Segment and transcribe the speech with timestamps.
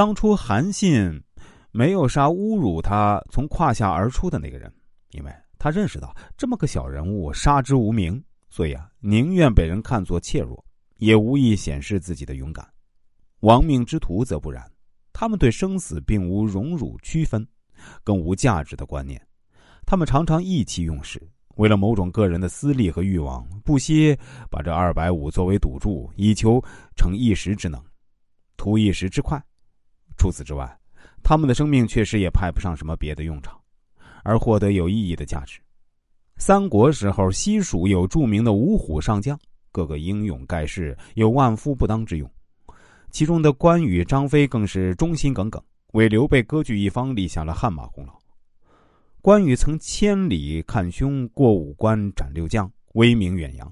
[0.00, 1.22] 当初韩信
[1.72, 4.72] 没有杀侮辱他从胯下而出的那个人，
[5.10, 10.64] 因为他认识到这么个小人物杀之无名，所以啊，宁愿被人看作怯弱，
[10.96, 12.66] 也无意显示自己的勇敢。
[13.40, 14.66] 亡命之徒则不然，
[15.12, 17.46] 他们对生死并无荣辱区分，
[18.02, 19.20] 更无价值的观念，
[19.84, 21.20] 他们常常意气用事。
[21.56, 24.18] 为了某种个人的私利和欲望，不惜
[24.50, 26.58] 把这二百五作为赌注，以求
[26.96, 27.78] 逞一时之能，
[28.56, 29.38] 图一时之快。
[30.20, 30.78] 除此之外，
[31.22, 33.58] 他们的生命确实也派不上什么别的用场，
[34.22, 35.58] 而获得有意义的价值。
[36.36, 39.40] 三国时候，西蜀有著名的五虎上将，
[39.72, 42.30] 个个英勇盖世，有万夫不当之勇。
[43.10, 45.62] 其中的关羽、张飞更是忠心耿耿，
[45.94, 48.12] 为刘备割据一方立下了汗马功劳。
[49.22, 53.66] 关羽曾千里看胸，过五关斩六将，威名远扬；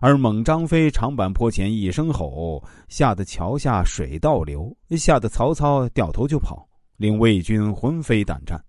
[0.00, 8.62] 而猛张飞长坂坡前一声吼，吓得桥下水倒流，吓得曹操掉头就跑，令魏军魂飞胆战。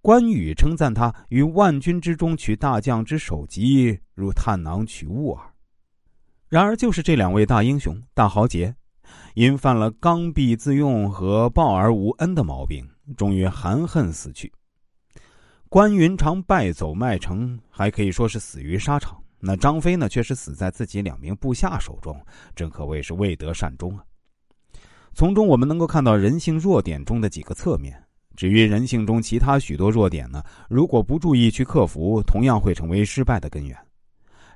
[0.00, 5.44] 关羽称赞他于万军之中取大将之首级，如探囊取物耳。
[6.48, 8.74] 然而，就是这两位大英雄、大豪杰，
[9.34, 14.50] 因犯了刚愎自用和报而无恩的毛病，终于含恨死去。
[15.68, 19.22] 关云长败走麦城，还可以说是死于沙场。
[19.40, 22.18] 那张飞呢，却是死在自己两名部下手中，
[22.56, 24.04] 真可谓是未得善终啊。
[25.14, 28.02] 从中我们能够看到人性弱点中的几个侧面。
[28.36, 33.76] 至于人性中其他许多弱点呢，如果不注意去克服，同样会成为失败的根源。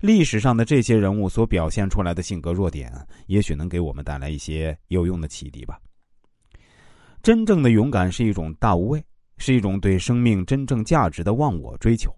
[0.01, 2.93] 历史上的这些人物所表现出来的性格弱点，
[3.27, 5.79] 也许能给我们带来一些有用的启迪吧。
[7.23, 9.03] 真正的勇敢是一种大无畏。
[9.39, 12.15] 是一种对生命真正价值的忘我追求，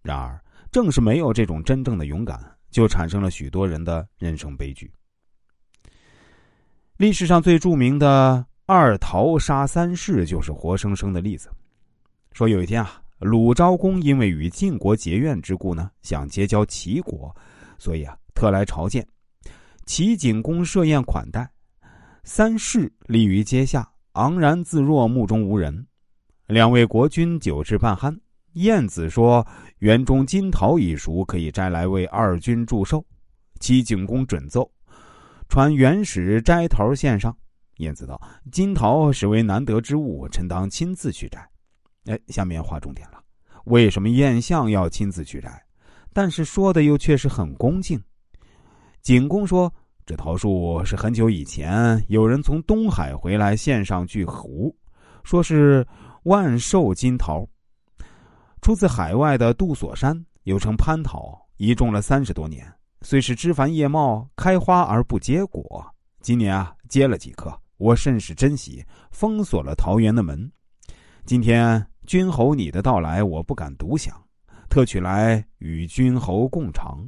[0.00, 0.42] 然而
[0.72, 4.90] 正是没有这种真正的勇敢，就产生了许多人的人生悲剧。
[6.96, 11.50] 历史上最著名的二桃杀三士就是活生生的例子。
[12.32, 17.34] 说有一天啊，鲁昭公因为与晋国结怨之故呢，想结交齐国，
[17.78, 19.06] 所以啊，特来朝见。
[19.84, 21.46] 齐景公设宴款待，
[22.24, 25.86] 三士立于阶下，昂然自若，目中无人。
[26.46, 28.16] 两位国君酒至半酣，
[28.54, 29.46] 晏子说
[29.80, 33.04] ：“园中金桃已熟，可以摘来为二君祝寿。”
[33.60, 34.70] 齐景公准奏，
[35.48, 37.34] 传元使摘桃献上。
[37.78, 38.20] 晏子道
[38.52, 41.48] ：“金桃实为难得之物，臣当亲自去摘。”
[42.06, 43.22] 哎，下面划重点了：
[43.64, 45.50] 为什么晏相要亲自去摘？
[46.12, 48.02] 但是说的又确实很恭敬。
[49.00, 49.72] 景公说
[50.04, 54.76] ：“这桃树是很久以前有人从东海回来献上巨壶，
[55.24, 55.86] 说是。”
[56.24, 57.44] 万寿金桃，
[58.62, 65.84] 出自海外的杜索山，又称蟠桃，移种了三十多年，虽是枝繁叶茂，开花而不结果。
[66.20, 70.48] 今年啊，结了几颗，我甚是珍惜，封锁了桃园的门。
[71.26, 74.16] 今天君侯你的到来，我不敢独享，
[74.70, 77.04] 特取来与君侯共尝。